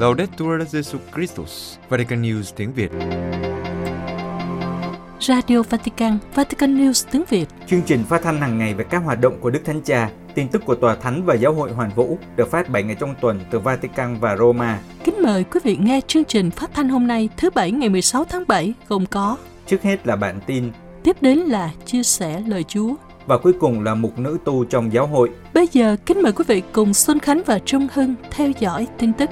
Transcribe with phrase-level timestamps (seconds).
[0.00, 2.90] Laudetur Jesu Christus, Vatican News tiếng Việt.
[5.20, 7.48] Radio Vatican, Vatican News tiếng Việt.
[7.66, 10.48] Chương trình phát thanh hàng ngày về các hoạt động của Đức Thánh Cha, tin
[10.48, 13.40] tức của Tòa Thánh và Giáo hội Hoàn Vũ được phát 7 ngày trong tuần
[13.50, 14.78] từ Vatican và Roma.
[15.04, 18.24] Kính mời quý vị nghe chương trình phát thanh hôm nay thứ Bảy ngày 16
[18.24, 19.36] tháng 7 gồm có
[19.66, 20.70] Trước hết là bản tin
[21.02, 22.94] Tiếp đến là chia sẻ lời Chúa.
[23.26, 25.30] và cuối cùng là mục nữ tu trong giáo hội.
[25.54, 29.12] Bây giờ kính mời quý vị cùng Xuân Khánh và Trung Hưng theo dõi tin
[29.12, 29.30] tức.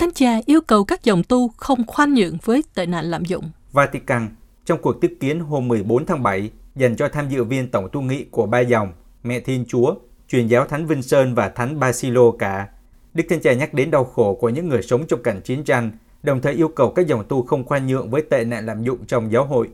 [0.00, 3.50] Thánh Cha yêu cầu các dòng tu không khoan nhượng với tệ nạn lạm dụng.
[3.72, 4.28] Vatican
[4.66, 8.00] trong cuộc tiếp kiến hôm 14 tháng 7 dành cho tham dự viên tổng tu
[8.00, 9.94] nghị của ba dòng Mẹ Thiên Chúa,
[10.28, 12.68] truyền giáo Thánh Vinh Sơn và Thánh Basilo cả.
[13.14, 15.90] Đức Thánh Cha nhắc đến đau khổ của những người sống trong cảnh chiến tranh,
[16.22, 18.98] đồng thời yêu cầu các dòng tu không khoan nhượng với tệ nạn lạm dụng
[19.06, 19.68] trong giáo hội.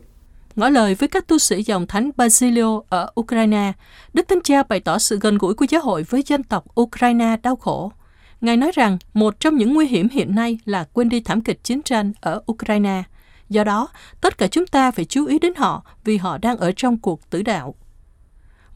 [0.57, 3.73] Ngỏ lời với các tu sĩ dòng thánh Basilio ở Ukraine,
[4.13, 7.37] Đức Thánh Cha bày tỏ sự gần gũi của giáo hội với dân tộc Ukraine
[7.43, 7.93] đau khổ.
[8.41, 11.65] Ngài nói rằng một trong những nguy hiểm hiện nay là quên đi thảm kịch
[11.65, 13.03] chiến tranh ở Ukraine.
[13.49, 13.89] Do đó,
[14.21, 17.31] tất cả chúng ta phải chú ý đến họ vì họ đang ở trong cuộc
[17.31, 17.75] tử đạo.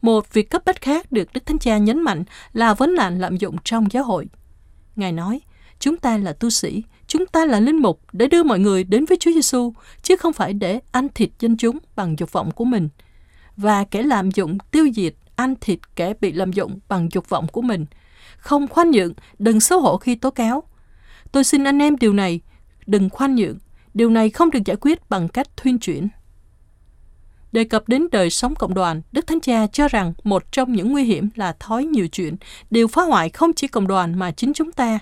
[0.01, 3.37] Một việc cấp bách khác được Đức Thánh Cha nhấn mạnh là vấn nạn lạm
[3.37, 4.27] dụng trong giáo hội.
[4.95, 5.41] Ngài nói,
[5.79, 9.05] chúng ta là tu sĩ, chúng ta là linh mục để đưa mọi người đến
[9.05, 12.65] với Chúa Giêsu, chứ không phải để ăn thịt dân chúng bằng dục vọng của
[12.65, 12.89] mình.
[13.57, 17.47] Và kẻ lạm dụng tiêu diệt ăn thịt kẻ bị lạm dụng bằng dục vọng
[17.47, 17.85] của mình.
[18.41, 20.63] Không khoan nhượng, đừng xấu hổ khi tố cáo.
[21.31, 22.39] Tôi xin anh em điều này,
[22.87, 23.57] đừng khoan nhượng.
[23.93, 26.07] Điều này không được giải quyết bằng cách thuyên chuyển.
[27.51, 30.91] Đề cập đến đời sống cộng đoàn, Đức Thánh Cha cho rằng một trong những
[30.91, 32.35] nguy hiểm là thói nhiều chuyện,
[32.69, 34.99] điều phá hoại không chỉ cộng đoàn mà chính chúng ta.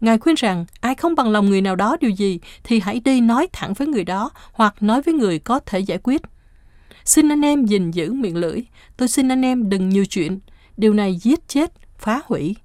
[0.00, 3.20] Ngài khuyên rằng ai không bằng lòng người nào đó điều gì thì hãy đi
[3.20, 6.22] nói thẳng với người đó hoặc nói với người có thể giải quyết.
[7.04, 8.60] Xin anh em gìn giữ miệng lưỡi.
[8.96, 10.38] Tôi xin anh em đừng nhiều chuyện.
[10.76, 12.56] Điều này giết chết, phá hủy.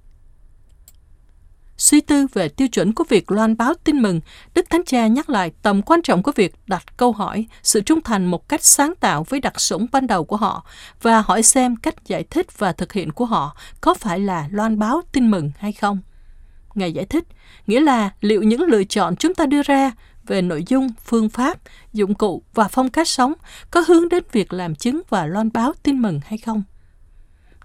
[1.76, 4.20] Suy tư về tiêu chuẩn của việc loan báo tin mừng,
[4.54, 8.00] Đức Thánh Cha nhắc lại tầm quan trọng của việc đặt câu hỏi, sự trung
[8.00, 10.64] thành một cách sáng tạo với đặc sủng ban đầu của họ
[11.02, 14.78] và hỏi xem cách giải thích và thực hiện của họ có phải là loan
[14.78, 15.98] báo tin mừng hay không.
[16.74, 17.24] Ngài giải thích,
[17.66, 19.92] nghĩa là liệu những lựa chọn chúng ta đưa ra
[20.26, 21.58] về nội dung, phương pháp,
[21.92, 23.32] dụng cụ và phong cách sống
[23.70, 26.62] có hướng đến việc làm chứng và loan báo tin mừng hay không.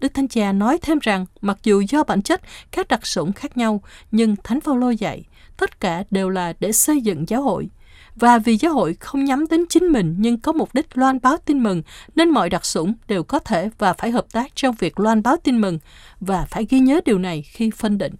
[0.01, 2.41] Đức Thánh Cha nói thêm rằng mặc dù do bản chất
[2.71, 3.81] các đặc sủng khác nhau,
[4.11, 5.23] nhưng Thánh Phaolô dạy
[5.57, 7.69] tất cả đều là để xây dựng giáo hội.
[8.15, 11.37] Và vì giáo hội không nhắm đến chính mình nhưng có mục đích loan báo
[11.37, 11.83] tin mừng,
[12.15, 15.37] nên mọi đặc sủng đều có thể và phải hợp tác trong việc loan báo
[15.43, 15.79] tin mừng
[16.19, 18.13] và phải ghi nhớ điều này khi phân định.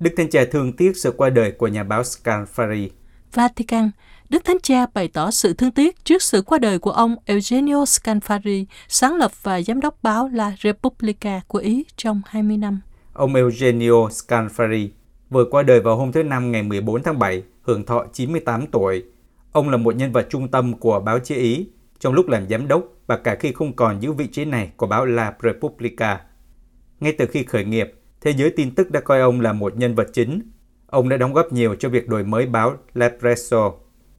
[0.00, 2.88] Đức Thánh Cha thương tiếc sự qua đời của nhà báo Scalfari.
[3.34, 3.90] Vatican,
[4.32, 7.84] Đức Thánh Cha bày tỏ sự thương tiếc trước sự qua đời của ông Eugenio
[7.84, 12.80] Scalfari, sáng lập và giám đốc báo La Repubblica của Ý trong 20 năm.
[13.12, 14.88] Ông Eugenio Scalfari
[15.30, 19.04] vừa qua đời vào hôm thứ Năm ngày 14 tháng 7, hưởng thọ 98 tuổi.
[19.52, 21.68] Ông là một nhân vật trung tâm của báo chí Ý
[22.00, 24.86] trong lúc làm giám đốc và cả khi không còn giữ vị trí này của
[24.86, 26.20] báo La Repubblica.
[27.00, 29.94] Ngay từ khi khởi nghiệp, thế giới tin tức đã coi ông là một nhân
[29.94, 30.42] vật chính.
[30.86, 33.72] Ông đã đóng góp nhiều cho việc đổi mới báo La Presso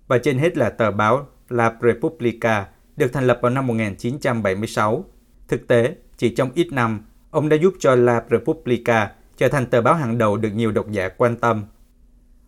[0.08, 5.06] và trên hết là tờ báo La Repubblica được thành lập vào năm 1976.
[5.48, 9.82] Thực tế, chỉ trong ít năm, ông đã giúp cho La Repubblica trở thành tờ
[9.82, 11.64] báo hàng đầu được nhiều độc giả quan tâm.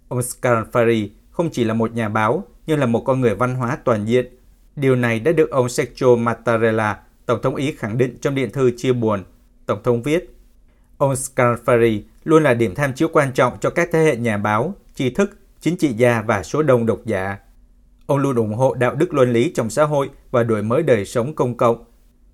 [0.08, 3.78] Ông Scarfari không chỉ là một nhà báo, nhưng là một con người văn hóa
[3.84, 4.26] toàn diện.
[4.76, 8.72] Điều này đã được ông Sergio Mattarella, Tổng thống Ý khẳng định trong điện thư
[8.78, 9.24] chia buồn.
[9.66, 10.36] Tổng thống viết,
[10.98, 14.76] ông Scarfari luôn là điểm tham chiếu quan trọng cho các thế hệ nhà báo,
[14.96, 17.38] tri thức, chính trị gia và số đông độc giả.
[18.08, 21.06] Ông luôn ủng hộ đạo đức luân lý trong xã hội và đổi mới đời
[21.06, 21.84] sống công cộng.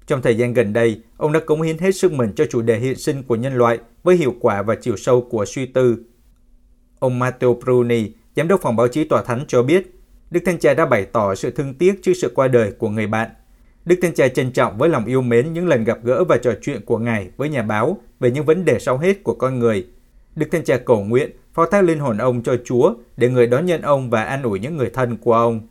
[0.07, 2.79] Trong thời gian gần đây, ông đã cống hiến hết sức mình cho chủ đề
[2.79, 5.97] hiện sinh của nhân loại với hiệu quả và chiều sâu của suy tư.
[6.99, 9.95] Ông Matteo Bruni, giám đốc phòng báo chí tòa thánh cho biết,
[10.31, 13.07] Đức Thánh Cha đã bày tỏ sự thương tiếc trước sự qua đời của người
[13.07, 13.29] bạn.
[13.85, 16.53] Đức Thánh Cha trân trọng với lòng yêu mến những lần gặp gỡ và trò
[16.61, 19.87] chuyện của Ngài với nhà báo về những vấn đề sau hết của con người.
[20.35, 23.65] Đức Thánh Cha cầu nguyện phó thác linh hồn ông cho Chúa để người đón
[23.65, 25.61] nhận ông và an ủi những người thân của ông.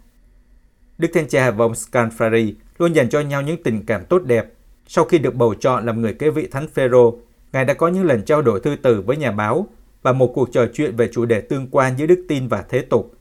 [0.98, 4.52] Đức Thánh Cha và ông Scalfari luôn dành cho nhau những tình cảm tốt đẹp.
[4.86, 7.18] Sau khi được bầu chọn làm người kế vị Thánh Phêrô,
[7.52, 9.66] Ngài đã có những lần trao đổi thư từ với nhà báo
[10.02, 12.80] và một cuộc trò chuyện về chủ đề tương quan giữa đức tin và thế
[12.80, 13.14] tục.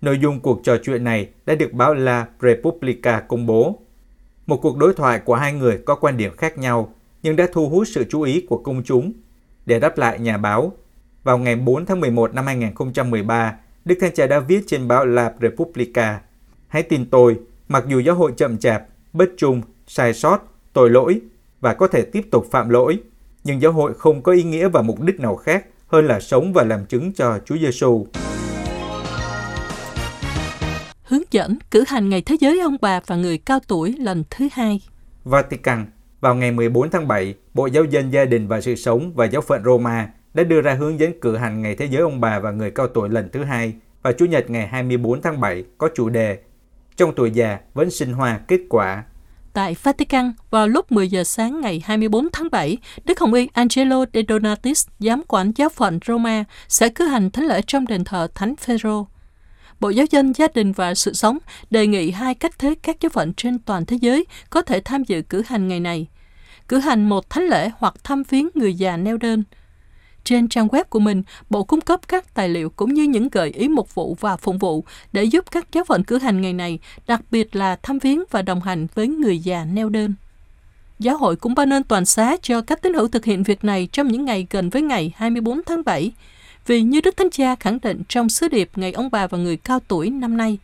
[0.00, 3.78] Nội dung cuộc trò chuyện này đã được báo La Repubblica công bố.
[4.46, 7.68] Một cuộc đối thoại của hai người có quan điểm khác nhau nhưng đã thu
[7.68, 9.12] hút sự chú ý của công chúng.
[9.66, 10.72] Để đáp lại nhà báo,
[11.24, 13.54] vào ngày 4 tháng 11 năm 2013,
[13.84, 16.20] Đức Thánh Cha đã viết trên báo La Repubblica
[16.68, 17.38] Hãy tin tôi,
[17.68, 20.38] mặc dù giáo hội chậm chạp, bất trung, sai sót,
[20.72, 21.20] tội lỗi,
[21.60, 22.98] và có thể tiếp tục phạm lỗi,
[23.44, 26.52] nhưng giáo hội không có ý nghĩa và mục đích nào khác hơn là sống
[26.52, 28.06] và làm chứng cho Chúa Giêsu.
[31.02, 34.48] Hướng dẫn cử hành Ngày Thế giới ông bà và người cao tuổi lần thứ
[34.52, 34.80] hai.
[35.24, 35.86] Vatican
[36.20, 39.42] vào ngày 14 tháng 7, Bộ Giáo dân Gia đình và Sự sống và Giáo
[39.42, 40.08] phận Roma
[40.38, 42.86] đã đưa ra hướng dẫn cử hành Ngày Thế giới ông bà và người cao
[42.86, 46.38] tuổi lần thứ hai vào Chủ nhật ngày 24 tháng 7 có chủ đề
[46.96, 49.04] Trong tuổi già vẫn sinh hoa kết quả.
[49.52, 54.04] Tại Vatican, vào lúc 10 giờ sáng ngày 24 tháng 7, Đức Hồng Y Angelo
[54.14, 58.28] De Donatis, giám quản giáo phận Roma, sẽ cử hành thánh lễ trong đền thờ
[58.34, 59.06] Thánh Phêrô.
[59.80, 61.38] Bộ Giáo dân Gia đình và Sự sống
[61.70, 65.04] đề nghị hai cách thế các giáo phận trên toàn thế giới có thể tham
[65.04, 66.06] dự cử hành ngày này.
[66.68, 69.42] Cử hành một thánh lễ hoặc thăm viếng người già neo đơn.
[70.28, 73.50] Trên trang web của mình, Bộ cung cấp các tài liệu cũng như những gợi
[73.50, 76.78] ý mục vụ và phụng vụ để giúp các giáo phận cử hành ngày này,
[77.06, 80.14] đặc biệt là thăm viếng và đồng hành với người già neo đơn.
[80.98, 83.88] Giáo hội cũng ban ơn toàn xá cho các tín hữu thực hiện việc này
[83.92, 86.12] trong những ngày gần với ngày 24 tháng 7,
[86.66, 89.56] vì như Đức Thánh Cha khẳng định trong sứ điệp Ngày ông bà và người
[89.56, 90.58] cao tuổi năm nay,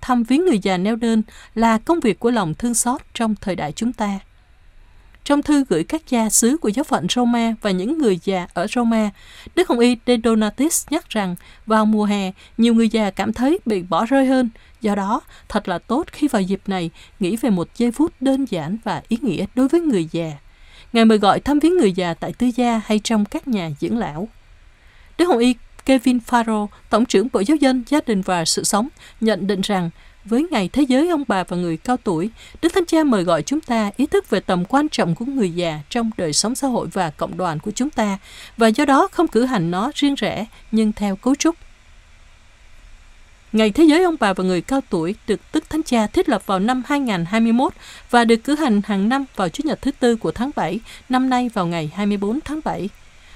[0.00, 1.22] thăm viếng người già neo đơn
[1.54, 4.18] là công việc của lòng thương xót trong thời đại chúng ta.
[5.24, 8.66] Trong thư gửi các gia sứ của giáo phận Roma và những người già ở
[8.66, 9.10] Roma,
[9.54, 11.34] Đức Hồng Y De Donatis nhắc rằng
[11.66, 14.48] vào mùa hè, nhiều người già cảm thấy bị bỏ rơi hơn.
[14.80, 16.90] Do đó, thật là tốt khi vào dịp này
[17.20, 20.32] nghĩ về một giây phút đơn giản và ý nghĩa đối với người già.
[20.92, 23.98] Ngài mời gọi thăm viếng người già tại tư gia hay trong các nhà dưỡng
[23.98, 24.28] lão.
[25.18, 25.54] Đức Hồng Y
[25.84, 28.88] Kevin Farrow, Tổng trưởng Bộ Giáo dân, Gia đình và Sự sống,
[29.20, 29.90] nhận định rằng
[30.24, 32.30] với Ngày Thế giới ông bà và người cao tuổi,
[32.62, 35.50] Đức Thánh Cha mời gọi chúng ta ý thức về tầm quan trọng của người
[35.50, 38.18] già trong đời sống xã hội và cộng đoàn của chúng ta,
[38.56, 41.56] và do đó không cử hành nó riêng rẽ, nhưng theo cấu trúc.
[43.52, 46.46] Ngày Thế giới ông bà và người cao tuổi được Đức Thánh Cha thiết lập
[46.46, 47.72] vào năm 2021
[48.10, 51.30] và được cử hành hàng năm vào Chủ nhật thứ Tư của tháng 7, năm
[51.30, 52.88] nay vào ngày 24 tháng 7.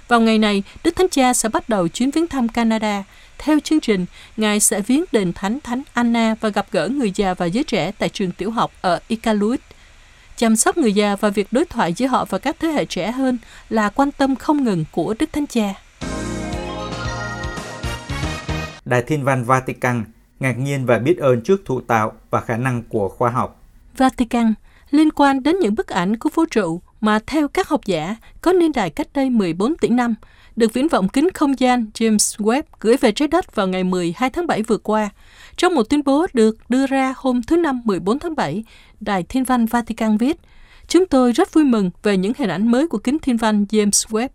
[0.09, 3.05] Vào ngày này, Đức Thánh Cha sẽ bắt đầu chuyến viếng thăm Canada.
[3.39, 4.07] Theo chương trình,
[4.37, 7.93] Ngài sẽ viếng đền Thánh Thánh Anna và gặp gỡ người già và giới trẻ
[7.99, 9.61] tại trường tiểu học ở Iqaluit.
[10.37, 13.11] Chăm sóc người già và việc đối thoại giữa họ và các thế hệ trẻ
[13.11, 13.39] hơn
[13.71, 15.75] là quan tâm không ngừng của Đức Thánh Cha.
[18.85, 20.05] Đài Thiên văn Vatican
[20.41, 23.63] ngạc nhiên và biết ơn trước thụ tạo và khả năng của khoa học.
[23.97, 24.55] Vatican
[24.91, 28.53] liên quan đến những bức ảnh của vũ trụ mà theo các học giả có
[28.53, 30.15] niên đại cách đây 14 tỷ năm,
[30.57, 34.31] được viễn vọng kính không gian James Webb gửi về trái đất vào ngày 12
[34.31, 35.11] tháng 7 vừa qua.
[35.57, 38.65] Trong một tuyên bố được đưa ra hôm thứ Năm 14 tháng 7,
[39.01, 40.37] Đài Thiên văn Vatican viết,
[40.89, 44.09] Chúng tôi rất vui mừng về những hình ảnh mới của kính thiên văn James
[44.09, 44.29] Webb.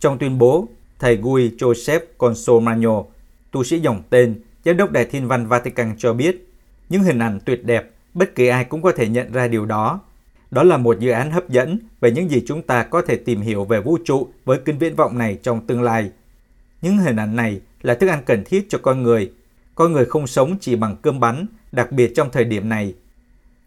[0.00, 0.68] Trong tuyên bố,
[0.98, 3.02] thầy Guy Joseph Consomagno,
[3.50, 6.48] tu sĩ dòng tên, giám đốc Đài Thiên văn Vatican cho biết,
[6.88, 10.00] những hình ảnh tuyệt đẹp, bất kỳ ai cũng có thể nhận ra điều đó
[10.50, 13.40] đó là một dự án hấp dẫn về những gì chúng ta có thể tìm
[13.40, 16.10] hiểu về vũ trụ với kính viễn vọng này trong tương lai.
[16.82, 19.32] Những hình ảnh này là thức ăn cần thiết cho con người.
[19.74, 22.94] Con người không sống chỉ bằng cơm bắn, đặc biệt trong thời điểm này.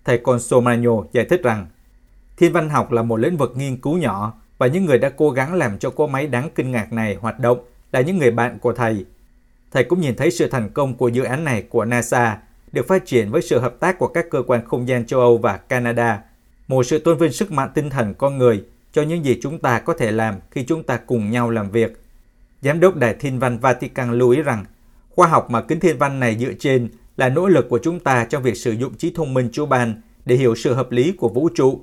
[0.05, 1.65] Thầy Consomagno giải thích rằng,
[2.37, 5.29] thiên văn học là một lĩnh vực nghiên cứu nhỏ và những người đã cố
[5.29, 8.59] gắng làm cho cỗ máy đáng kinh ngạc này hoạt động là những người bạn
[8.59, 9.05] của thầy.
[9.71, 12.37] Thầy cũng nhìn thấy sự thành công của dự án này của NASA
[12.71, 15.37] được phát triển với sự hợp tác của các cơ quan không gian châu Âu
[15.37, 16.21] và Canada–
[16.67, 19.79] một sự tôn vinh sức mạnh tinh thần con người cho những gì chúng ta
[19.79, 22.01] có thể làm khi chúng ta cùng nhau làm việc.
[22.61, 24.65] Giám đốc Đài Thiên văn Vatican lưu ý rằng,
[25.09, 28.25] khoa học mà kính thiên văn này dựa trên là nỗ lực của chúng ta
[28.25, 31.29] trong việc sử dụng trí thông minh Chúa ban để hiểu sự hợp lý của
[31.29, 31.81] vũ trụ.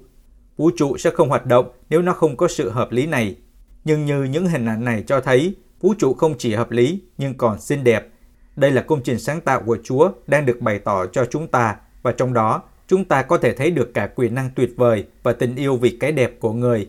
[0.56, 3.36] Vũ trụ sẽ không hoạt động nếu nó không có sự hợp lý này.
[3.84, 7.34] Nhưng như những hình ảnh này cho thấy, vũ trụ không chỉ hợp lý nhưng
[7.34, 8.08] còn xinh đẹp.
[8.56, 11.76] Đây là công trình sáng tạo của Chúa đang được bày tỏ cho chúng ta
[12.02, 15.32] và trong đó chúng ta có thể thấy được cả quyền năng tuyệt vời và
[15.32, 16.88] tình yêu vì cái đẹp của người.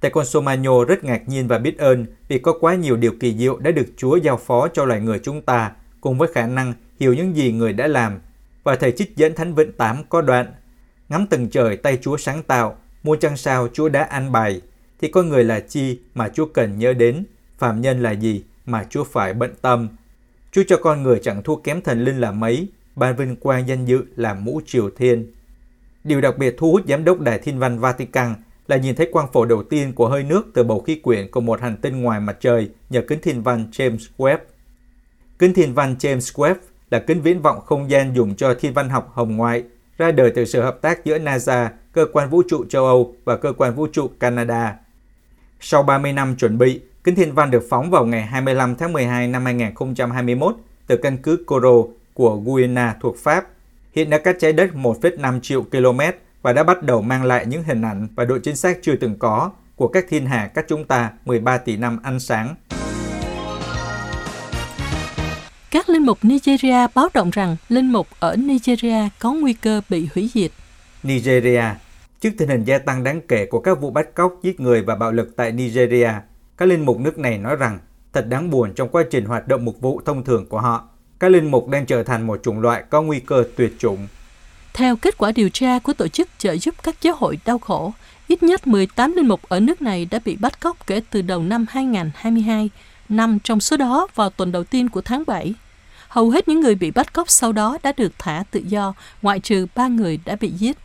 [0.00, 3.56] Thầy Consomagno rất ngạc nhiên và biết ơn vì có quá nhiều điều kỳ diệu
[3.58, 7.14] đã được Chúa giao phó cho loài người chúng ta, cùng với khả năng hiểu
[7.14, 8.18] những gì người đã làm.
[8.64, 10.46] Và thầy trích dẫn Thánh Vịnh 8 có đoạn,
[11.08, 14.60] ngắm từng trời tay Chúa sáng tạo, mua chăng sao Chúa đã an bài,
[15.00, 17.24] thì con người là chi mà Chúa cần nhớ đến,
[17.58, 19.88] phạm nhân là gì mà Chúa phải bận tâm.
[20.52, 23.84] Chúa cho con người chẳng thua kém thần linh là mấy, ban vinh quang danh
[23.84, 25.32] dự làm mũ triều thiên.
[26.04, 28.34] Điều đặc biệt thu hút giám đốc Đài Thiên văn Vatican
[28.68, 31.40] là nhìn thấy quang phổ đầu tiên của hơi nước từ bầu khí quyển của
[31.40, 34.38] một hành tinh ngoài mặt trời nhờ kính thiên văn James Webb.
[35.38, 36.54] Kính thiên văn James Webb
[36.90, 39.64] là kính viễn vọng không gian dùng cho thiên văn học hồng ngoại,
[39.98, 43.36] ra đời từ sự hợp tác giữa NASA, cơ quan vũ trụ châu Âu và
[43.36, 44.76] cơ quan vũ trụ Canada.
[45.60, 49.28] Sau 30 năm chuẩn bị, kính thiên văn được phóng vào ngày 25 tháng 12
[49.28, 51.82] năm 2021 từ căn cứ Coro
[52.16, 53.44] của Guyana thuộc Pháp.
[53.94, 56.00] Hiện đã cách trái đất 1,5 triệu km
[56.42, 59.18] và đã bắt đầu mang lại những hình ảnh và độ chính xác chưa từng
[59.18, 62.54] có của các thiên hà cách chúng ta 13 tỷ năm ánh sáng.
[65.70, 70.08] Các linh mục Nigeria báo động rằng linh mục ở Nigeria có nguy cơ bị
[70.14, 70.50] hủy diệt.
[71.02, 71.64] Nigeria
[72.20, 74.96] Trước tình hình gia tăng đáng kể của các vụ bắt cóc, giết người và
[74.96, 76.10] bạo lực tại Nigeria,
[76.56, 77.78] các linh mục nước này nói rằng
[78.12, 80.88] thật đáng buồn trong quá trình hoạt động mục vụ thông thường của họ.
[81.18, 84.08] Các linh mục đang trở thành một chủng loại có nguy cơ tuyệt chủng.
[84.74, 87.92] Theo kết quả điều tra của tổ chức trợ giúp các giáo hội đau khổ,
[88.28, 91.42] ít nhất 18 linh mục ở nước này đã bị bắt cóc kể từ đầu
[91.42, 92.70] năm 2022,
[93.08, 95.54] năm trong số đó vào tuần đầu tiên của tháng 7.
[96.08, 99.40] Hầu hết những người bị bắt cóc sau đó đã được thả tự do, ngoại
[99.40, 100.76] trừ ba người đã bị giết.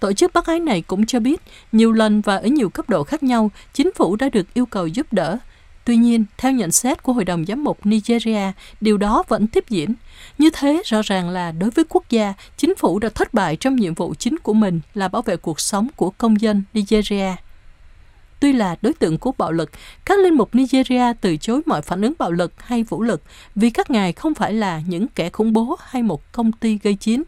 [0.00, 1.40] Tổ chức bác ái này cũng cho biết,
[1.72, 4.86] nhiều lần và ở nhiều cấp độ khác nhau, chính phủ đã được yêu cầu
[4.86, 5.38] giúp đỡ.
[5.84, 9.64] Tuy nhiên, theo nhận xét của Hội đồng Giám mục Nigeria, điều đó vẫn tiếp
[9.68, 9.94] diễn.
[10.38, 13.76] Như thế, rõ ràng là đối với quốc gia, chính phủ đã thất bại trong
[13.76, 17.34] nhiệm vụ chính của mình là bảo vệ cuộc sống của công dân Nigeria.
[18.40, 19.70] Tuy là đối tượng của bạo lực,
[20.04, 23.22] các linh mục Nigeria từ chối mọi phản ứng bạo lực hay vũ lực
[23.54, 26.94] vì các ngài không phải là những kẻ khủng bố hay một công ty gây
[26.94, 27.22] chiến.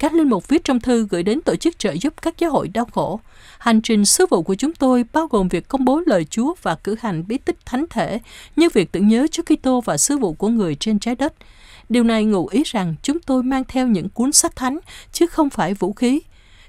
[0.00, 2.68] Các linh mục viết trong thư gửi đến tổ chức trợ giúp các giáo hội
[2.68, 3.20] đau khổ.
[3.58, 6.74] Hành trình sứ vụ của chúng tôi bao gồm việc công bố lời Chúa và
[6.74, 8.20] cử hành bí tích thánh thể,
[8.56, 11.34] như việc tưởng nhớ Chúa Kitô và sứ vụ của người trên trái đất.
[11.88, 14.78] Điều này ngụ ý rằng chúng tôi mang theo những cuốn sách thánh,
[15.12, 16.20] chứ không phải vũ khí.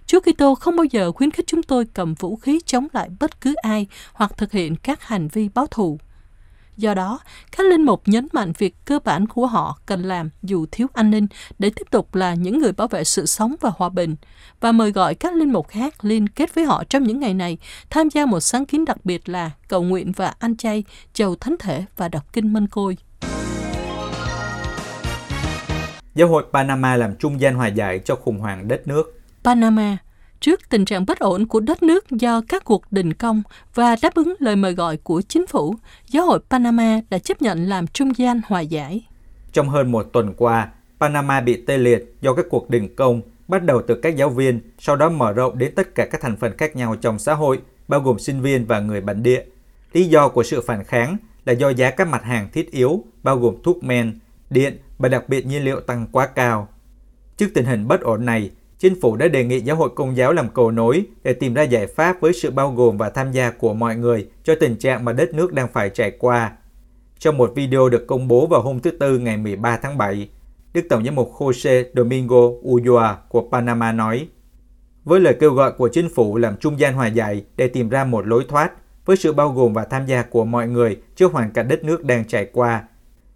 [0.06, 3.42] Chúa Kitô không bao giờ khuyến khích chúng tôi cầm vũ khí chống lại bất
[3.42, 6.00] cứ ai hoặc thực hiện các hành vi báo thù.
[6.82, 7.20] Do đó,
[7.52, 11.12] các linh mục nhấn mạnh việc cơ bản của họ cần làm dù thiếu an
[11.12, 11.28] ninh
[11.60, 14.16] để tiếp tục là những người bảo vệ sự sống và hòa bình
[14.60, 17.58] và mời gọi các linh mục khác liên kết với họ trong những ngày này
[17.90, 20.84] tham gia một sáng kiến đặc biệt là cầu nguyện và ăn chay,
[21.14, 22.98] chầu thánh thể và đọc kinh mân côi.
[26.16, 29.20] Giáo hội Panama làm trung gian hòa giải cho khủng hoảng đất nước.
[29.44, 29.98] Panama
[30.42, 33.44] trước tình trạng bất ổn của đất nước do các cuộc đình công
[33.74, 35.76] và đáp ứng lời mời gọi của chính phủ,
[36.08, 39.06] giáo hội Panama đã chấp nhận làm trung gian hòa giải.
[39.52, 40.70] Trong hơn một tuần qua,
[41.00, 44.60] Panama bị tê liệt do các cuộc đình công bắt đầu từ các giáo viên,
[44.80, 47.60] sau đó mở rộng đến tất cả các thành phần khác nhau trong xã hội,
[47.88, 49.44] bao gồm sinh viên và người bản địa.
[49.94, 53.38] Lý do của sự phản kháng là do giá các mặt hàng thiết yếu, bao
[53.38, 54.20] gồm thuốc men,
[54.50, 56.68] điện và đặc biệt nhiên liệu tăng quá cao.
[57.38, 60.34] Trước tình hình bất ổn này, chính phủ đã đề nghị giáo hội công giáo
[60.34, 63.52] làm cầu nối để tìm ra giải pháp với sự bao gồm và tham gia
[63.52, 66.52] của mọi người cho tình trạng mà đất nước đang phải trải qua.
[67.20, 70.30] Trong một video được công bố vào hôm thứ Tư ngày 13 tháng 7,
[70.74, 74.28] Đức Tổng giám mục Jose Domingo Ulloa của Panama nói,
[75.04, 78.04] với lời kêu gọi của chính phủ làm trung gian hòa giải để tìm ra
[78.04, 78.72] một lối thoát
[79.06, 82.06] với sự bao gồm và tham gia của mọi người trước hoàn cảnh đất nước
[82.06, 82.84] đang trải qua.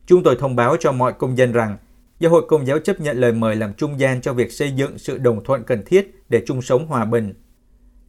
[0.05, 1.77] Chúng tôi thông báo cho mọi công dân rằng
[2.19, 4.97] Giáo hội Công giáo chấp nhận lời mời làm trung gian cho việc xây dựng
[4.97, 7.33] sự đồng thuận cần thiết để chung sống hòa bình.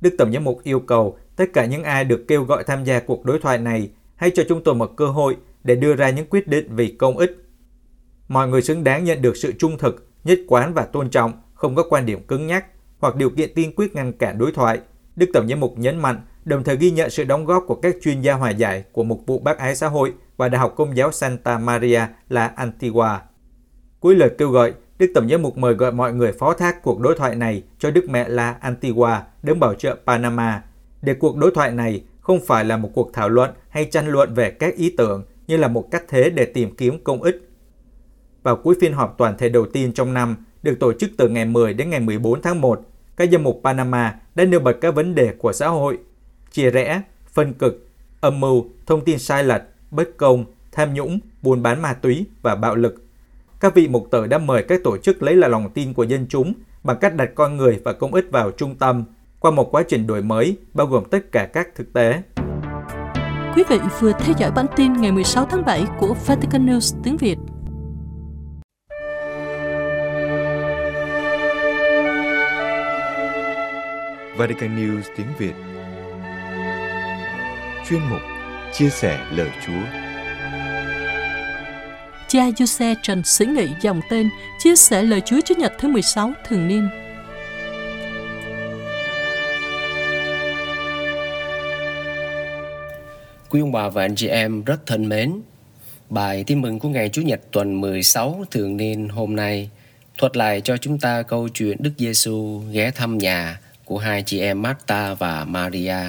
[0.01, 3.01] Đức Tổng giám mục yêu cầu tất cả những ai được kêu gọi tham gia
[3.01, 6.27] cuộc đối thoại này hãy cho chúng tôi một cơ hội để đưa ra những
[6.31, 7.37] quyết định vì công ích.
[8.29, 11.75] Mọi người xứng đáng nhận được sự trung thực, nhất quán và tôn trọng, không
[11.75, 12.67] có quan điểm cứng nhắc
[12.99, 14.81] hoặc điều kiện tiên quyết ngăn cản đối thoại.
[15.17, 17.97] Đức Tổng giám mục nhấn mạnh, đồng thời ghi nhận sự đóng góp của các
[18.03, 20.97] chuyên gia hòa giải của Mục vụ Bác ái xã hội và Đại học Công
[20.97, 23.19] giáo Santa Maria La Antigua.
[24.01, 27.01] Cuối lời kêu gọi, Đức Tổng giám mục mời gọi mọi người phó thác cuộc
[27.01, 30.63] đối thoại này cho Đức Mẹ La Antigua đứng bảo trợ Panama,
[31.03, 34.35] để cuộc đối thoại này không phải là một cuộc thảo luận hay tranh luận
[34.35, 37.51] về các ý tưởng như là một cách thế để tìm kiếm công ích.
[38.43, 41.45] Vào cuối phiên họp toàn thể đầu tiên trong năm, được tổ chức từ ngày
[41.45, 42.81] 10 đến ngày 14 tháng 1,
[43.17, 45.99] các giám mục Panama đã nêu bật các vấn đề của xã hội,
[46.51, 47.89] chia rẽ, phân cực,
[48.21, 52.55] âm mưu, thông tin sai lệch, bất công, tham nhũng, buôn bán ma túy và
[52.55, 53.06] bạo lực
[53.61, 56.27] các vị mục tử đã mời các tổ chức lấy lại lòng tin của dân
[56.29, 59.05] chúng bằng cách đặt con người và công ích vào trung tâm
[59.41, 62.23] qua một quá trình đổi mới bao gồm tất cả các thực tế.
[63.57, 67.17] Quý vị vừa theo dõi bản tin ngày 16 tháng 7 của Vatican News tiếng
[67.17, 67.37] Việt.
[74.37, 75.55] Vatican News tiếng Việt
[77.89, 78.21] Chuyên mục
[78.73, 79.83] Chia sẻ lời Chúa
[82.29, 84.29] cha Giuse Trần Sĩ Nghị dòng tên
[84.59, 86.89] chia sẻ lời Chúa Chúa Nhật thứ 16 thường niên.
[93.51, 95.33] Quý ông bà và anh chị em rất thân mến,
[96.11, 99.71] bài tin mừng của ngày Chủ nhật tuần 16 thường niên hôm nay
[100.19, 104.41] thuật lại cho chúng ta câu chuyện Đức Giêsu ghé thăm nhà của hai chị
[104.41, 106.01] em Marta và Maria.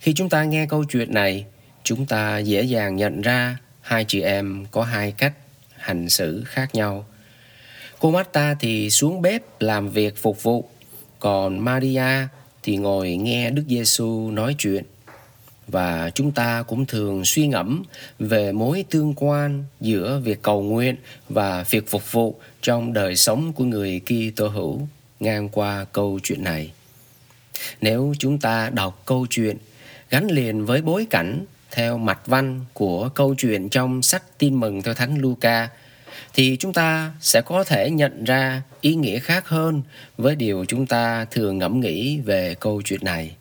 [0.00, 1.44] Khi chúng ta nghe câu chuyện này,
[1.82, 5.32] chúng ta dễ dàng nhận ra hai chị em có hai cách
[5.76, 7.06] hành xử khác nhau.
[7.98, 10.68] Cô Marta thì xuống bếp làm việc phục vụ,
[11.18, 12.28] còn Maria
[12.62, 14.84] thì ngồi nghe Đức Giêsu nói chuyện.
[15.68, 17.82] Và chúng ta cũng thường suy ngẫm
[18.18, 20.96] về mối tương quan giữa việc cầu nguyện
[21.28, 24.88] và việc phục vụ trong đời sống của người Kitô hữu
[25.20, 26.72] ngang qua câu chuyện này.
[27.80, 29.56] Nếu chúng ta đọc câu chuyện
[30.10, 31.44] gắn liền với bối cảnh
[31.76, 35.68] theo mạch văn của câu chuyện trong sách Tin mừng theo Thánh Luca,
[36.34, 39.82] thì chúng ta sẽ có thể nhận ra ý nghĩa khác hơn
[40.18, 43.36] với điều chúng ta thường ngẫm nghĩ về câu chuyện này.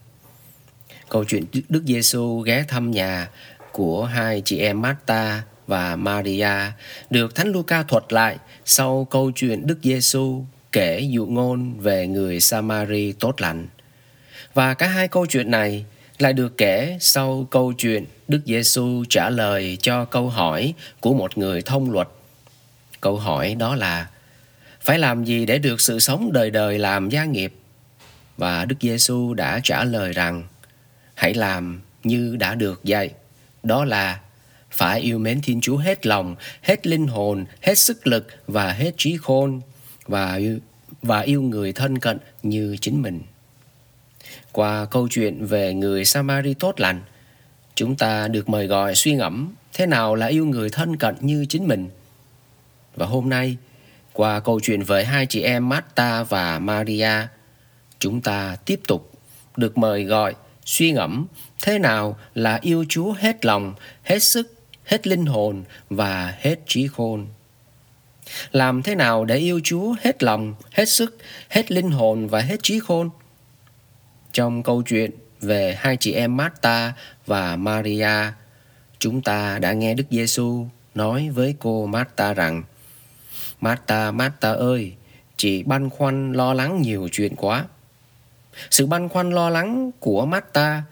[1.09, 3.29] Câu chuyện Đức Giêsu ghé thăm nhà
[3.71, 6.71] của hai chị em Marta và Maria
[7.09, 12.39] được Thánh Luca thuật lại sau câu chuyện Đức Giêsu kể dụ ngôn về người
[12.39, 13.67] Samari tốt lành.
[14.53, 15.85] Và cả hai câu chuyện này
[16.19, 21.37] lại được kể sau câu chuyện Đức Giêsu trả lời cho câu hỏi của một
[21.37, 22.07] người thông luật.
[23.01, 24.09] Câu hỏi đó là
[24.81, 27.53] phải làm gì để được sự sống đời đời làm gia nghiệp?
[28.37, 30.43] Và Đức Giêsu đã trả lời rằng
[31.13, 33.09] hãy làm như đã được dạy.
[33.63, 34.19] Đó là
[34.71, 38.91] phải yêu mến Thiên Chúa hết lòng, hết linh hồn, hết sức lực và hết
[38.97, 39.61] trí khôn
[40.07, 40.39] và
[41.01, 43.21] và yêu người thân cận như chính mình.
[44.51, 47.01] Qua câu chuyện về người Samari tốt lành,
[47.75, 51.45] chúng ta được mời gọi suy ngẫm thế nào là yêu người thân cận như
[51.49, 51.89] chính mình.
[52.95, 53.57] Và hôm nay,
[54.13, 57.27] qua câu chuyện về hai chị em Marta và Maria,
[57.99, 59.11] chúng ta tiếp tục
[59.57, 61.25] được mời gọi suy ngẫm
[61.61, 64.53] thế nào là yêu Chúa hết lòng, hết sức,
[64.85, 67.27] hết linh hồn và hết trí khôn.
[68.51, 71.17] Làm thế nào để yêu Chúa hết lòng, hết sức,
[71.49, 73.09] hết linh hồn và hết trí khôn?
[74.31, 76.93] Trong câu chuyện về hai chị em Marta
[77.25, 78.31] và Maria,
[78.99, 82.63] chúng ta đã nghe Đức Giêsu nói với cô Marta rằng:
[83.61, 84.93] "Marta, Marta ơi,
[85.37, 87.65] chị băn khoăn lo lắng nhiều chuyện quá."
[88.71, 90.83] Sự băn khoăn lo lắng của Marta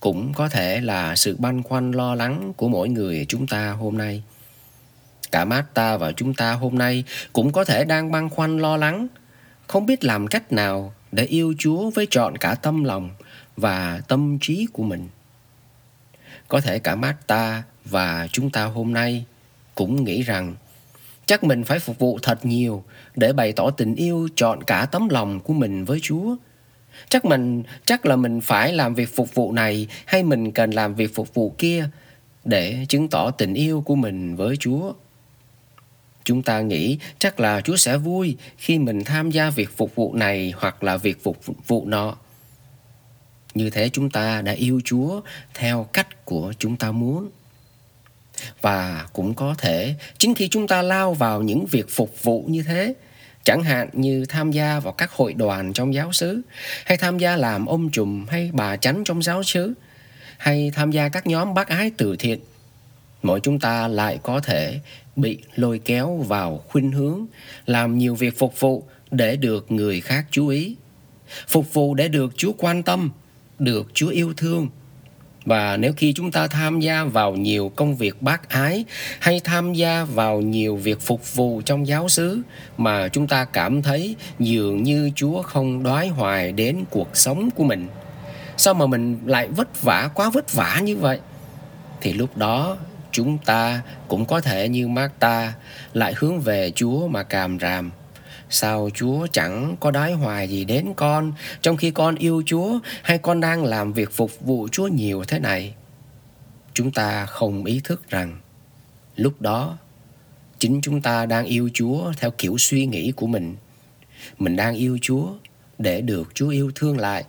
[0.00, 3.98] cũng có thể là sự băn khoăn lo lắng của mỗi người chúng ta hôm
[3.98, 4.22] nay.
[5.32, 9.08] Cả Marta và chúng ta hôm nay cũng có thể đang băn khoăn lo lắng,
[9.66, 13.10] không biết làm cách nào để yêu Chúa với trọn cả tâm lòng
[13.56, 15.08] và tâm trí của mình.
[16.52, 19.24] Có thể cả Marta và chúng ta hôm nay
[19.74, 20.54] cũng nghĩ rằng
[21.26, 22.84] chắc mình phải phục vụ thật nhiều
[23.16, 26.36] để bày tỏ tình yêu trọn cả tấm lòng của mình với Chúa.
[27.08, 30.94] Chắc mình, chắc là mình phải làm việc phục vụ này hay mình cần làm
[30.94, 31.88] việc phục vụ kia
[32.44, 34.92] để chứng tỏ tình yêu của mình với Chúa.
[36.24, 40.14] Chúng ta nghĩ chắc là Chúa sẽ vui khi mình tham gia việc phục vụ
[40.14, 41.36] này hoặc là việc phục
[41.66, 42.16] vụ nọ.
[43.54, 45.20] Như thế chúng ta đã yêu Chúa
[45.54, 47.30] theo cách của chúng ta muốn.
[48.60, 52.62] Và cũng có thể chính khi chúng ta lao vào những việc phục vụ như
[52.62, 52.94] thế,
[53.44, 56.42] chẳng hạn như tham gia vào các hội đoàn trong giáo xứ,
[56.84, 59.74] hay tham gia làm ông trùm hay bà chánh trong giáo xứ,
[60.38, 62.40] hay tham gia các nhóm bác ái từ thiện,
[63.22, 64.80] mỗi chúng ta lại có thể
[65.16, 67.26] bị lôi kéo vào khuynh hướng
[67.66, 70.76] làm nhiều việc phục vụ để được người khác chú ý
[71.48, 73.10] phục vụ để được chúa quan tâm
[73.62, 74.68] được chúa yêu thương
[75.44, 78.84] và nếu khi chúng ta tham gia vào nhiều công việc bác ái
[79.20, 82.42] hay tham gia vào nhiều việc phục vụ trong giáo xứ
[82.76, 87.64] mà chúng ta cảm thấy dường như Chúa không đoái hoài đến cuộc sống của
[87.64, 87.88] mình.
[88.56, 91.18] Sao mà mình lại vất vả, quá vất vả như vậy?
[92.00, 92.76] Thì lúc đó
[93.10, 95.52] chúng ta cũng có thể như Marta
[95.92, 97.90] lại hướng về Chúa mà càm ràm.
[98.54, 103.18] Sao Chúa chẳng có đái hoài gì đến con trong khi con yêu Chúa hay
[103.18, 105.74] con đang làm việc phục vụ Chúa nhiều thế này?
[106.74, 108.40] Chúng ta không ý thức rằng
[109.16, 109.78] lúc đó
[110.58, 113.56] chính chúng ta đang yêu Chúa theo kiểu suy nghĩ của mình.
[114.38, 115.28] Mình đang yêu Chúa
[115.78, 117.24] để được Chúa yêu thương lại.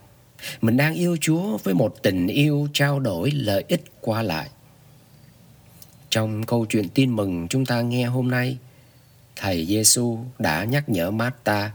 [0.62, 4.50] Mình đang yêu Chúa với một tình yêu trao đổi lợi ích qua lại.
[6.10, 8.58] Trong câu chuyện tin mừng chúng ta nghe hôm nay,
[9.36, 11.72] Thầy Giêsu đã nhắc nhở Marta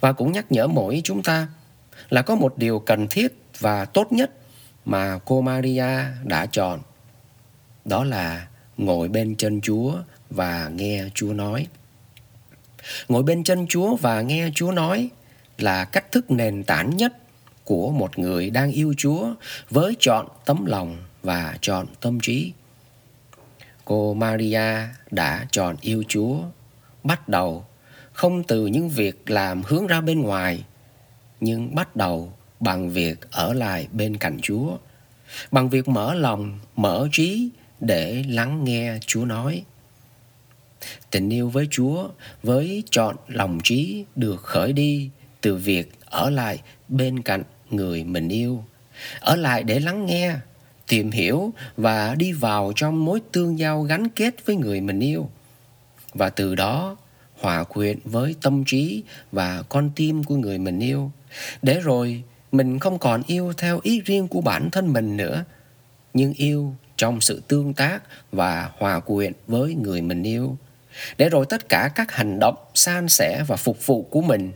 [0.00, 1.48] và cũng nhắc nhở mỗi chúng ta
[2.08, 4.30] là có một điều cần thiết và tốt nhất
[4.84, 6.80] mà cô Maria đã chọn.
[7.84, 9.94] Đó là ngồi bên chân Chúa
[10.30, 11.66] và nghe Chúa nói.
[13.08, 15.10] Ngồi bên chân Chúa và nghe Chúa nói
[15.58, 17.12] là cách thức nền tảng nhất
[17.64, 19.34] của một người đang yêu Chúa
[19.70, 22.52] với chọn tấm lòng và chọn tâm trí
[23.88, 24.62] cô Maria
[25.10, 26.38] đã chọn yêu Chúa
[27.04, 27.64] bắt đầu
[28.12, 30.64] không từ những việc làm hướng ra bên ngoài,
[31.40, 34.76] nhưng bắt đầu bằng việc ở lại bên cạnh Chúa,
[35.50, 39.62] bằng việc mở lòng, mở trí để lắng nghe Chúa nói.
[41.10, 42.08] Tình yêu với Chúa,
[42.42, 48.28] với chọn lòng trí được khởi đi từ việc ở lại bên cạnh người mình
[48.28, 48.64] yêu,
[49.20, 50.34] ở lại để lắng nghe,
[50.88, 55.30] tìm hiểu và đi vào trong mối tương giao gắn kết với người mình yêu
[56.18, 56.96] và từ đó,
[57.40, 59.02] hòa quyện với tâm trí
[59.32, 61.12] và con tim của người mình yêu.
[61.62, 65.44] Để rồi, mình không còn yêu theo ý riêng của bản thân mình nữa,
[66.14, 68.02] nhưng yêu trong sự tương tác
[68.32, 70.56] và hòa quyện với người mình yêu.
[71.18, 74.52] Để rồi tất cả các hành động san sẻ và phục vụ của mình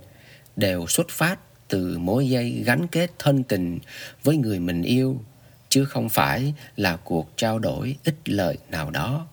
[0.57, 3.79] đều xuất phát từ mối dây gắn kết thân tình
[4.23, 5.21] với người mình yêu,
[5.69, 9.27] chứ không phải là cuộc trao đổi ích lợi nào đó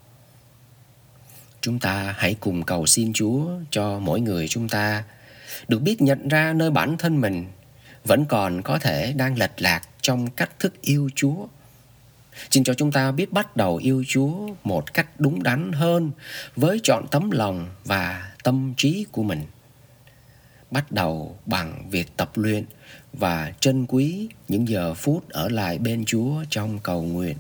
[1.62, 5.04] chúng ta hãy cùng cầu xin chúa cho mỗi người chúng ta.
[5.68, 7.46] Được biết nhận ra nơi bản thân mình,
[8.06, 11.48] vẫn còn có thể đang lệch lạc trong cách thức yêu chúa.
[12.52, 16.12] Xin cho chúng ta biết bắt đầu yêu chúa một cách đúng đắn hơn
[16.56, 19.42] với chọn tấm lòng và tâm trí của mình.
[20.72, 22.66] Bắt đầu bằng việc tập luyện
[23.14, 27.38] và trân quý những giờ phút ở lại bên Chúa trong cầu nguyện.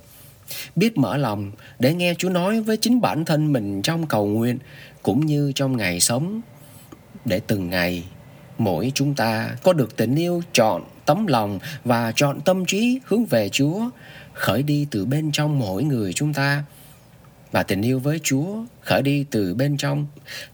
[0.76, 4.60] Biết mở lòng để nghe Chúa nói với chính bản thân mình trong cầu nguyện
[5.04, 6.42] cũng như trong ngày sống.
[7.26, 8.04] Để từng ngày,
[8.58, 13.26] mỗi chúng ta có được tình yêu chọn tấm lòng và chọn tâm trí hướng
[13.26, 13.90] về Chúa,
[14.34, 16.64] khởi đi từ bên trong mỗi người chúng ta.
[17.52, 20.08] Và tình yêu với Chúa khởi đi từ bên trong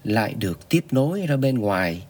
[0.04, 2.02] lại được tiếp nối ra bên ngoài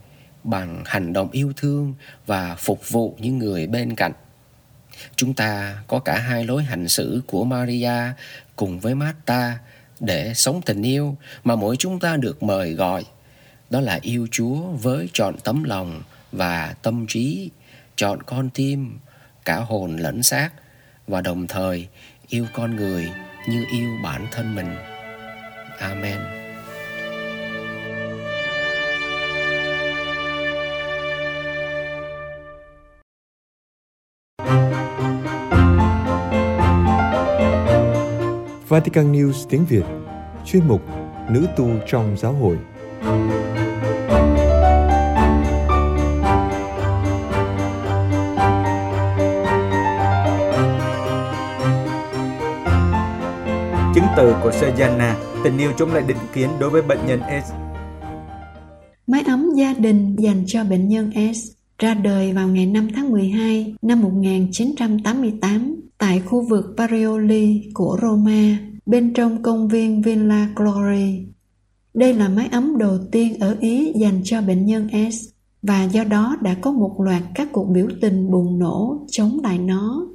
[0.45, 1.95] bằng hành động yêu thương
[2.27, 4.13] và phục vụ những người bên cạnh.
[5.17, 8.13] Chúng ta có cả hai lối hành xử của Maria
[8.57, 9.59] cùng với Marta
[10.01, 13.05] để sống tình yêu mà mỗi chúng ta được mời gọi.
[13.71, 17.51] Đó là yêu Chúa với chọn tấm lòng và tâm trí,
[17.97, 18.99] chọn con tim,
[19.45, 20.51] cả hồn lẫn xác
[21.07, 21.89] và đồng thời
[22.29, 23.11] yêu con người
[23.49, 24.77] như yêu bản thân mình.
[25.79, 26.46] Amen.
[38.77, 39.85] Vatican News tiếng Việt
[40.45, 40.83] Chuyên mục
[41.31, 42.59] Nữ tu trong giáo hội
[53.95, 57.53] Chứng từ của Sajana, tình yêu chống lại định kiến đối với bệnh nhân S.
[59.07, 61.39] Mái ấm gia đình dành cho bệnh nhân S
[61.79, 68.59] ra đời vào ngày 5 tháng 12 năm 1988 tại khu vực Parioli của Roma,
[68.87, 71.27] bên trong công viên Villa Glory.
[71.95, 75.29] Đây là mái ấm đầu tiên ở Ý dành cho bệnh nhân S
[75.63, 79.59] và do đó đã có một loạt các cuộc biểu tình bùng nổ chống lại
[79.59, 80.07] nó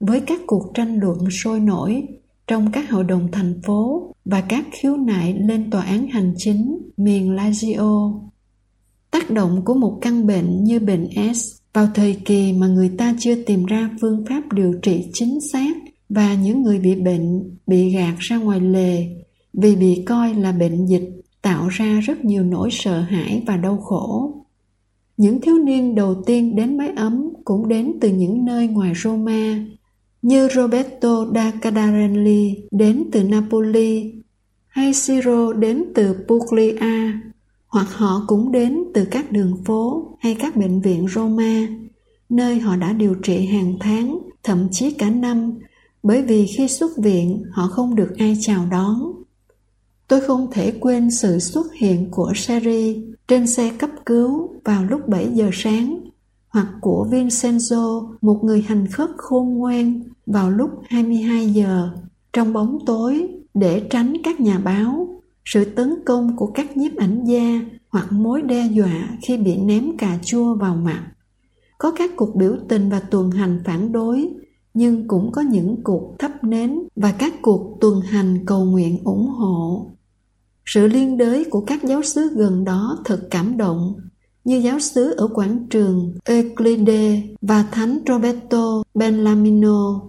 [0.00, 2.02] với các cuộc tranh luận sôi nổi
[2.46, 6.78] trong các hội đồng thành phố và các khiếu nại lên tòa án hành chính
[6.96, 8.20] miền Lazio.
[9.10, 13.14] Tác động của một căn bệnh như bệnh S vào thời kỳ mà người ta
[13.18, 15.76] chưa tìm ra phương pháp điều trị chính xác
[16.08, 19.06] và những người bị bệnh bị gạt ra ngoài lề
[19.52, 21.10] vì bị coi là bệnh dịch
[21.42, 24.34] tạo ra rất nhiều nỗi sợ hãi và đau khổ.
[25.16, 29.64] Những thiếu niên đầu tiên đến mái ấm cũng đến từ những nơi ngoài Roma,
[30.22, 34.12] như Roberto da Cadarelli đến từ Napoli,
[34.68, 37.12] hay Siro đến từ Puglia,
[37.70, 41.66] hoặc họ cũng đến từ các đường phố hay các bệnh viện Roma,
[42.28, 45.58] nơi họ đã điều trị hàng tháng, thậm chí cả năm,
[46.02, 49.12] bởi vì khi xuất viện họ không được ai chào đón.
[50.08, 55.08] Tôi không thể quên sự xuất hiện của Sherry trên xe cấp cứu vào lúc
[55.08, 56.00] 7 giờ sáng,
[56.48, 61.90] hoặc của Vincenzo, một người hành khất khôn ngoan, vào lúc 22 giờ,
[62.32, 65.19] trong bóng tối để tránh các nhà báo
[65.52, 69.96] sự tấn công của các nhiếp ảnh gia hoặc mối đe dọa khi bị ném
[69.96, 71.06] cà chua vào mặt.
[71.78, 74.28] Có các cuộc biểu tình và tuần hành phản đối,
[74.74, 79.26] nhưng cũng có những cuộc thắp nến và các cuộc tuần hành cầu nguyện ủng
[79.26, 79.90] hộ.
[80.66, 83.94] Sự liên đới của các giáo sứ gần đó thật cảm động,
[84.44, 90.00] như giáo sứ ở quảng trường Euclide và Thánh Roberto Bellamino.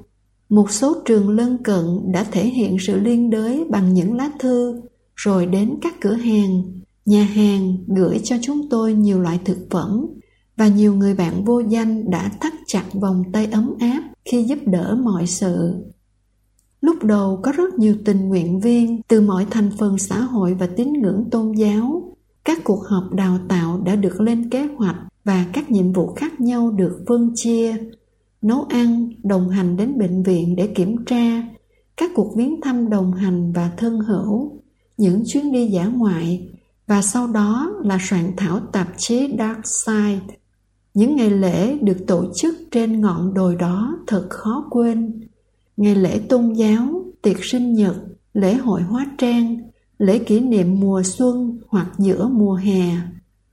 [0.50, 4.82] Một số trường lân cận đã thể hiện sự liên đới bằng những lá thư
[5.16, 6.64] rồi đến các cửa hàng,
[7.06, 10.08] nhà hàng gửi cho chúng tôi nhiều loại thực phẩm
[10.58, 14.60] và nhiều người bạn vô danh đã thắt chặt vòng tay ấm áp khi giúp
[14.66, 15.86] đỡ mọi sự.
[16.82, 20.68] Lúc đầu có rất nhiều tình nguyện viên từ mọi thành phần xã hội và
[20.68, 22.16] tín ngưỡng tôn giáo.
[22.46, 26.42] Các cuộc họp đào tạo đã được lên kế hoạch và các nhiệm vụ khác
[26.42, 27.76] nhau được phân chia.
[28.42, 31.50] Nấu ăn, đồng hành đến bệnh viện để kiểm tra,
[31.98, 34.61] các cuộc viếng thăm đồng hành và thân hữu,
[35.02, 36.50] những chuyến đi giả ngoại
[36.88, 40.36] và sau đó là soạn thảo tạp chí Dark Side.
[40.94, 45.22] Những ngày lễ được tổ chức trên ngọn đồi đó thật khó quên.
[45.78, 47.96] Ngày lễ tôn giáo, tiệc sinh nhật,
[48.34, 49.58] lễ hội hóa trang,
[49.98, 52.98] lễ kỷ niệm mùa xuân hoặc giữa mùa hè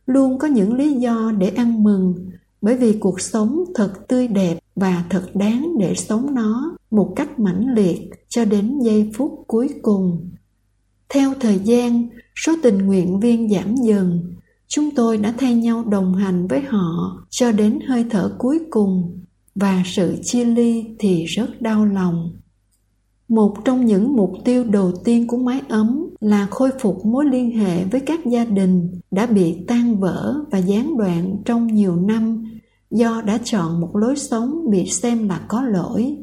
[0.06, 2.14] luôn có những lý do để ăn mừng
[2.62, 7.38] bởi vì cuộc sống thật tươi đẹp và thật đáng để sống nó một cách
[7.38, 10.30] mãnh liệt cho đến giây phút cuối cùng
[11.08, 14.34] theo thời gian, số tình nguyện viên giảm dần.
[14.68, 19.20] Chúng tôi đã thay nhau đồng hành với họ cho đến hơi thở cuối cùng.
[19.54, 22.32] Và sự chia ly thì rất đau lòng.
[23.28, 27.50] Một trong những mục tiêu đầu tiên của mái ấm là khôi phục mối liên
[27.58, 32.44] hệ với các gia đình đã bị tan vỡ và gián đoạn trong nhiều năm
[32.90, 36.16] do đã chọn một lối sống bị xem là có lỗi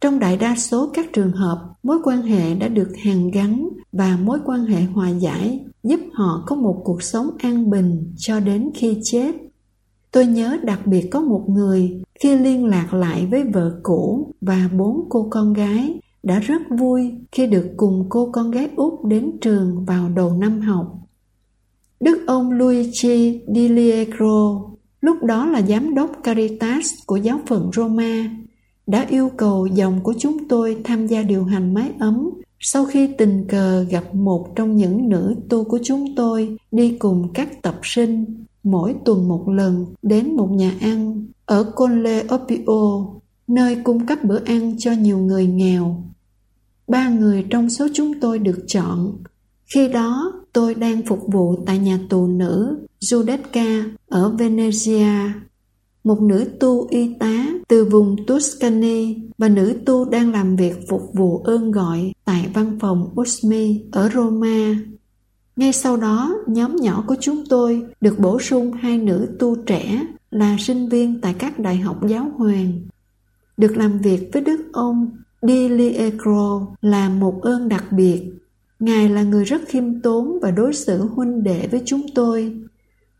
[0.00, 4.18] trong đại đa số các trường hợp, mối quan hệ đã được hàn gắn và
[4.22, 8.70] mối quan hệ hòa giải, giúp họ có một cuộc sống an bình cho đến
[8.74, 9.34] khi chết.
[10.12, 14.70] Tôi nhớ đặc biệt có một người khi liên lạc lại với vợ cũ và
[14.78, 19.38] bốn cô con gái đã rất vui khi được cùng cô con gái út đến
[19.40, 20.98] trường vào đầu năm học.
[22.00, 24.62] Đức ông luigi di liegro,
[25.00, 28.30] lúc đó là giám đốc caritas của giáo phận roma
[28.86, 33.08] đã yêu cầu dòng của chúng tôi tham gia điều hành mái ấm sau khi
[33.18, 37.78] tình cờ gặp một trong những nữ tu của chúng tôi đi cùng các tập
[37.82, 43.06] sinh mỗi tuần một lần đến một nhà ăn ở Conle Opio,
[43.46, 46.02] nơi cung cấp bữa ăn cho nhiều người nghèo.
[46.88, 49.16] Ba người trong số chúng tôi được chọn.
[49.74, 55.30] Khi đó, tôi đang phục vụ tại nhà tù nữ Judetka ở Venezia
[56.04, 61.02] một nữ tu y tá từ vùng Tuscany và nữ tu đang làm việc phục
[61.14, 64.76] vụ ơn gọi tại văn phòng Usmi ở Roma.
[65.56, 70.06] Ngay sau đó, nhóm nhỏ của chúng tôi được bổ sung hai nữ tu trẻ
[70.30, 72.72] là sinh viên tại các đại học giáo hoàng.
[73.56, 75.10] Được làm việc với Đức ông
[75.42, 78.32] Di Liegro là một ơn đặc biệt.
[78.78, 82.56] Ngài là người rất khiêm tốn và đối xử huynh đệ với chúng tôi.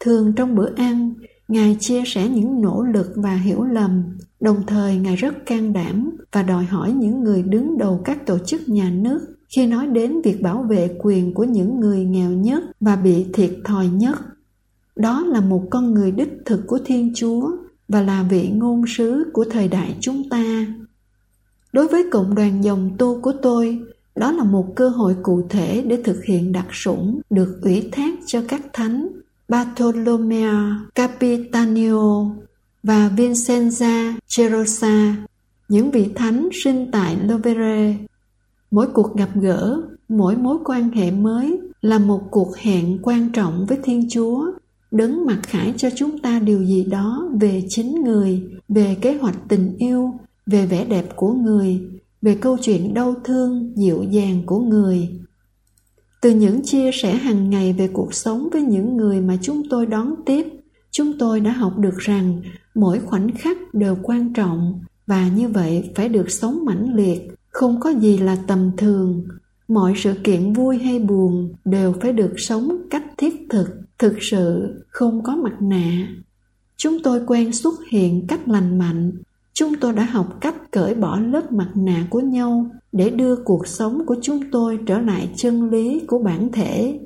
[0.00, 1.14] Thường trong bữa ăn,
[1.48, 4.02] Ngài chia sẻ những nỗ lực và hiểu lầm,
[4.40, 8.38] đồng thời Ngài rất can đảm và đòi hỏi những người đứng đầu các tổ
[8.38, 12.62] chức nhà nước khi nói đến việc bảo vệ quyền của những người nghèo nhất
[12.80, 14.16] và bị thiệt thòi nhất.
[14.96, 17.50] Đó là một con người đích thực của Thiên Chúa
[17.88, 20.66] và là vị ngôn sứ của thời đại chúng ta.
[21.72, 23.80] Đối với cộng đoàn dòng tu của tôi,
[24.16, 28.18] đó là một cơ hội cụ thể để thực hiện đặc sủng được ủy thác
[28.26, 29.08] cho các thánh
[29.48, 32.24] Bartolomeo Capitanio
[32.86, 35.16] và Vincenza Cerosa,
[35.68, 37.96] những vị thánh sinh tại Lovere.
[38.70, 43.66] Mỗi cuộc gặp gỡ, mỗi mối quan hệ mới là một cuộc hẹn quan trọng
[43.68, 44.46] với Thiên Chúa,
[44.90, 49.36] đấng mặc khải cho chúng ta điều gì đó về chính người, về kế hoạch
[49.48, 50.12] tình yêu,
[50.46, 51.80] về vẻ đẹp của người,
[52.22, 55.08] về câu chuyện đau thương, dịu dàng của người
[56.22, 59.86] từ những chia sẻ hàng ngày về cuộc sống với những người mà chúng tôi
[59.86, 60.46] đón tiếp
[60.90, 62.42] chúng tôi đã học được rằng
[62.76, 67.80] mỗi khoảnh khắc đều quan trọng, và như vậy phải được sống mãnh liệt, không
[67.80, 69.24] có gì là tầm thường.
[69.68, 74.74] Mọi sự kiện vui hay buồn đều phải được sống cách thiết thực thực sự,
[74.88, 76.08] không có mặt nạ.
[76.76, 79.12] Chúng tôi quen xuất hiện cách lành mạnh.
[79.52, 83.66] Chúng tôi đã học cách cởi bỏ lớp mặt nạ của nhau để đưa cuộc
[83.66, 87.00] sống của chúng tôi trở lại chân lý của bản thể.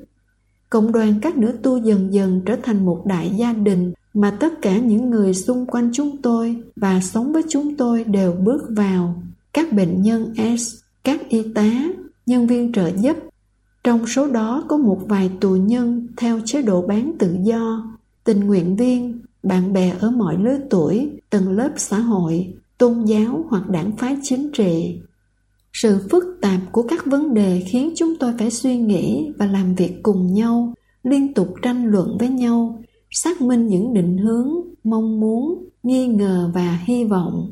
[0.69, 4.61] Cộng đoàn các nữ tu dần dần trở thành một đại gia đình mà tất
[4.61, 9.23] cả những người xung quanh chúng tôi và sống với chúng tôi đều bước vào.
[9.53, 11.71] Các bệnh nhân s, các y tá,
[12.25, 13.17] nhân viên trợ giúp.
[13.83, 17.91] Trong số đó có một vài tù nhân theo chế độ bán tự do,
[18.23, 23.45] tình nguyện viên, bạn bè ở mọi lứa tuổi, tầng lớp xã hội, tôn giáo
[23.49, 24.99] hoặc đảng phái chính trị.
[25.73, 29.75] Sự phức tạp của các vấn đề khiến chúng tôi phải suy nghĩ và làm
[29.75, 32.80] việc cùng nhau, liên tục tranh luận với nhau
[33.11, 34.49] xác minh những định hướng,
[34.83, 37.49] mong muốn, nghi ngờ và hy vọng.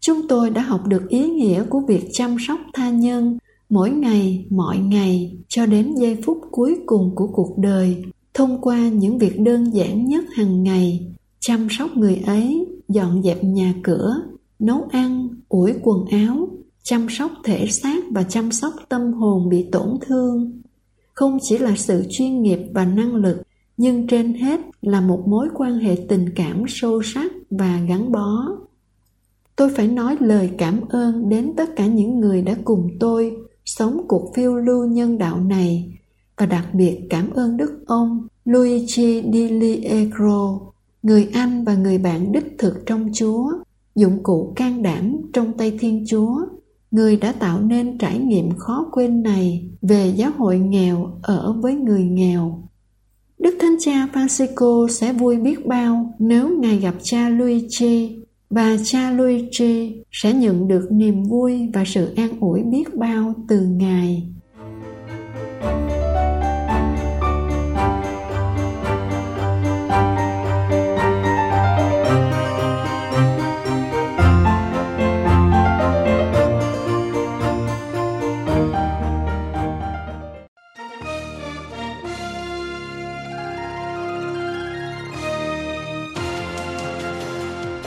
[0.00, 4.46] Chúng tôi đã học được ý nghĩa của việc chăm sóc tha nhân mỗi ngày,
[4.50, 9.40] mọi ngày, cho đến giây phút cuối cùng của cuộc đời, thông qua những việc
[9.40, 14.14] đơn giản nhất hàng ngày, chăm sóc người ấy, dọn dẹp nhà cửa,
[14.58, 16.48] nấu ăn, ủi quần áo,
[16.82, 20.62] chăm sóc thể xác và chăm sóc tâm hồn bị tổn thương.
[21.14, 23.42] Không chỉ là sự chuyên nghiệp và năng lực
[23.76, 28.48] nhưng trên hết là một mối quan hệ tình cảm sâu sắc và gắn bó
[29.56, 34.04] tôi phải nói lời cảm ơn đến tất cả những người đã cùng tôi sống
[34.08, 35.98] cuộc phiêu lưu nhân đạo này
[36.36, 40.60] và đặc biệt cảm ơn đức ông Luigi Di Liegro
[41.04, 43.52] người anh và người bạn đích thực trong Chúa,
[43.94, 46.40] dụng cụ can đảm trong tay Thiên Chúa,
[46.90, 51.74] người đã tạo nên trải nghiệm khó quên này về giáo hội nghèo ở với
[51.74, 52.62] người nghèo.
[53.44, 58.16] Đức Thánh Cha Francisco sẽ vui biết bao nếu Ngài gặp cha Luigi
[58.50, 63.60] và cha Luigi sẽ nhận được niềm vui và sự an ủi biết bao từ
[63.60, 64.28] Ngài.